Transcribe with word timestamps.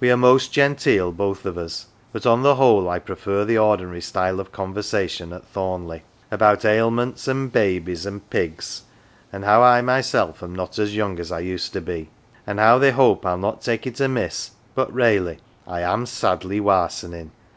We 0.00 0.10
are 0.10 0.16
most 0.16 0.50
genteel, 0.52 1.12
both 1.12 1.46
of 1.46 1.56
us, 1.56 1.86
but 2.12 2.26
on 2.26 2.42
the 2.42 2.56
whole 2.56 2.88
I 2.88 2.98
prefer 2.98 3.44
the 3.44 3.58
ordinary 3.58 4.00
style 4.00 4.40
of 4.40 4.50
conversation 4.50 5.32
at 5.32 5.44
Thornleigh 5.46 6.00
about 6.32 6.64
ailments, 6.64 7.28
and 7.28 7.52
babies, 7.52 8.04
and 8.04 8.28
pigs, 8.28 8.82
and 9.32 9.44
how 9.44 9.62
I 9.62 9.80
myself 9.80 10.42
am 10.42 10.52
not 10.52 10.80
as 10.80 10.96
young 10.96 11.20
as 11.20 11.30
I 11.30 11.38
used 11.38 11.72
to 11.74 11.80
be, 11.80 12.10
and 12.44 12.58
how 12.58 12.78
they 12.78 12.90
hope 12.90 13.24
I'll 13.24 13.38
not 13.38 13.62
take 13.62 13.86
it 13.86 14.00
amiss, 14.00 14.50
but 14.74 14.92
raly 14.92 15.38
I 15.64 15.82
am 15.82 16.06
sadly 16.06 16.58
warsening. 16.58 17.30